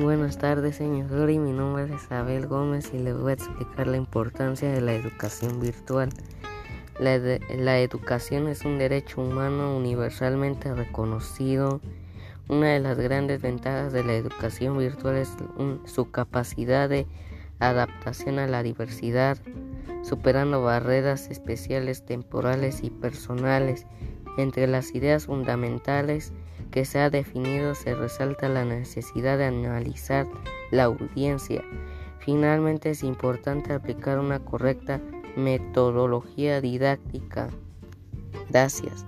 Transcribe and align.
Buenas 0.00 0.38
tardes, 0.38 0.76
señor 0.76 1.28
y 1.28 1.40
Mi 1.40 1.50
nombre 1.50 1.82
es 1.82 2.04
Isabel 2.04 2.46
Gómez 2.46 2.94
y 2.94 2.98
le 2.98 3.12
voy 3.12 3.30
a 3.30 3.34
explicar 3.34 3.88
la 3.88 3.96
importancia 3.96 4.70
de 4.70 4.80
la 4.80 4.94
educación 4.94 5.58
virtual. 5.58 6.10
La, 7.00 7.80
educación 7.80 8.46
es 8.46 8.64
un 8.64 8.78
derecho 8.78 9.20
humano 9.20 9.76
universalmente 9.76 10.72
reconocido. 10.72 11.80
Una 12.46 12.68
de 12.68 12.78
las 12.78 12.96
grandes 12.96 13.42
ventajas 13.42 13.92
de 13.92 14.04
la 14.04 14.14
educación 14.14 14.78
virtual 14.78 15.16
es 15.16 15.34
su 15.86 16.12
capacidad 16.12 16.88
de 16.88 17.08
adaptación 17.58 18.38
a 18.38 18.46
la 18.46 18.62
diversidad, 18.62 19.36
superando 20.04 20.62
barreras 20.62 21.28
especiales 21.28 22.06
temporales 22.06 22.84
y 22.84 22.90
personales. 22.90 23.84
Entre 24.38 24.68
las 24.68 24.94
ideas 24.94 25.26
fundamentales 25.26 26.32
que 26.70 26.84
se 26.84 27.00
ha 27.00 27.10
definido 27.10 27.74
se 27.74 27.94
resalta 27.94 28.48
la 28.48 28.64
necesidad 28.64 29.36
de 29.36 29.46
analizar 29.46 30.26
la 30.70 30.84
audiencia. 30.84 31.64
Finalmente 32.20 32.90
es 32.90 33.02
importante 33.02 33.72
aplicar 33.72 34.20
una 34.20 34.38
correcta 34.38 35.00
metodología 35.36 36.60
didáctica. 36.60 37.48
Gracias. 38.48 39.04